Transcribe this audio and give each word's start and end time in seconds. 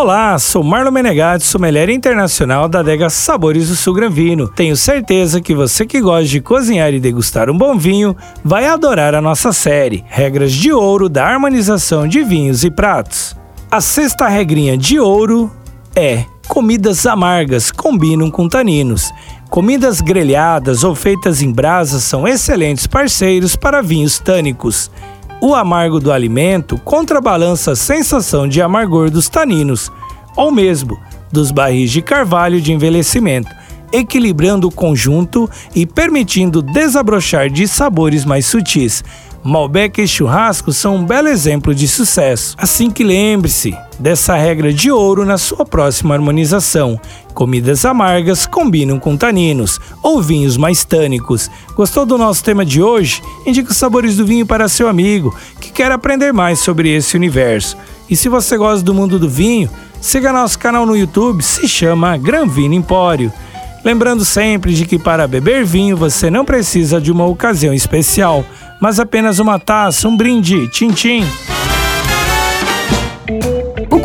Olá, 0.00 0.38
sou 0.38 0.62
Marlon 0.62 0.92
Menegatti, 0.92 1.44
sommelier 1.44 1.90
internacional 1.90 2.68
da 2.68 2.78
adega 2.78 3.10
Sabores 3.10 3.68
do 3.68 3.74
Sul 3.74 3.94
Granvino. 3.94 4.46
Tenho 4.46 4.76
certeza 4.76 5.40
que 5.40 5.52
você 5.52 5.84
que 5.84 6.00
gosta 6.00 6.24
de 6.24 6.40
cozinhar 6.40 6.94
e 6.94 7.00
degustar 7.00 7.50
um 7.50 7.58
bom 7.58 7.76
vinho 7.76 8.16
vai 8.44 8.64
adorar 8.66 9.12
a 9.16 9.20
nossa 9.20 9.52
série 9.52 10.04
Regras 10.06 10.52
de 10.52 10.72
Ouro 10.72 11.08
da 11.08 11.26
Harmonização 11.26 12.06
de 12.06 12.22
Vinhos 12.22 12.62
e 12.62 12.70
Pratos. 12.70 13.36
A 13.68 13.80
sexta 13.80 14.28
regrinha 14.28 14.78
de 14.78 15.00
ouro 15.00 15.50
é: 15.96 16.24
comidas 16.46 17.04
amargas 17.04 17.72
combinam 17.72 18.30
com 18.30 18.48
taninos. 18.48 19.12
Comidas 19.50 20.00
grelhadas 20.00 20.84
ou 20.84 20.94
feitas 20.94 21.42
em 21.42 21.50
brasa 21.50 21.98
são 21.98 22.28
excelentes 22.28 22.86
parceiros 22.86 23.56
para 23.56 23.82
vinhos 23.82 24.20
tânicos. 24.20 24.92
O 25.40 25.54
amargo 25.54 26.00
do 26.00 26.10
alimento 26.10 26.76
contrabalança 26.78 27.72
a 27.72 27.76
sensação 27.76 28.48
de 28.48 28.60
amargor 28.60 29.08
dos 29.08 29.28
taninos, 29.28 29.90
ou 30.36 30.50
mesmo 30.50 30.98
dos 31.30 31.52
barris 31.52 31.92
de 31.92 32.02
carvalho 32.02 32.60
de 32.60 32.72
envelhecimento, 32.72 33.54
equilibrando 33.92 34.68
o 34.68 34.72
conjunto 34.72 35.48
e 35.74 35.86
permitindo 35.86 36.62
desabrochar 36.62 37.50
de 37.50 37.66
sabores 37.66 38.24
mais 38.24 38.46
sutis. 38.46 39.02
Malbec 39.42 40.02
e 40.02 40.06
churrasco 40.06 40.72
são 40.72 40.96
um 40.96 41.04
belo 41.04 41.28
exemplo 41.28 41.74
de 41.74 41.86
sucesso. 41.86 42.54
Assim 42.58 42.90
que 42.90 43.04
lembre-se 43.04 43.74
dessa 43.98 44.36
regra 44.36 44.72
de 44.72 44.90
ouro 44.90 45.24
na 45.24 45.38
sua 45.38 45.64
próxima 45.64 46.14
harmonização. 46.14 47.00
Comidas 47.34 47.84
amargas 47.84 48.46
combinam 48.46 48.98
com 48.98 49.16
taninos 49.16 49.80
ou 50.02 50.20
vinhos 50.20 50.56
mais 50.56 50.84
tânicos. 50.84 51.50
Gostou 51.74 52.04
do 52.04 52.18
nosso 52.18 52.42
tema 52.42 52.64
de 52.64 52.82
hoje? 52.82 53.22
Indique 53.46 53.70
os 53.70 53.76
sabores 53.76 54.16
do 54.16 54.26
vinho 54.26 54.44
para 54.44 54.68
seu 54.68 54.88
amigo 54.88 55.34
que 55.60 55.70
quer 55.70 55.92
aprender 55.92 56.32
mais 56.32 56.58
sobre 56.58 56.94
esse 56.94 57.16
universo. 57.16 57.76
E 58.10 58.16
se 58.16 58.28
você 58.28 58.56
gosta 58.56 58.84
do 58.84 58.94
mundo 58.94 59.18
do 59.18 59.28
vinho, 59.28 59.70
siga 60.00 60.32
nosso 60.32 60.58
canal 60.58 60.84
no 60.84 60.96
YouTube, 60.96 61.42
se 61.42 61.68
chama 61.68 62.16
Gran 62.16 62.46
Vino 62.48 62.74
Empório. 62.74 63.32
Lembrando 63.88 64.22
sempre 64.22 64.74
de 64.74 64.84
que 64.84 64.98
para 64.98 65.26
beber 65.26 65.64
vinho 65.64 65.96
você 65.96 66.28
não 66.28 66.44
precisa 66.44 67.00
de 67.00 67.10
uma 67.10 67.24
ocasião 67.24 67.72
especial 67.72 68.44
mas 68.80 69.00
apenas 69.00 69.38
uma 69.38 69.58
taça, 69.58 70.08
um 70.08 70.16
brinde, 70.16 70.68
tchim-tchim. 70.68 71.24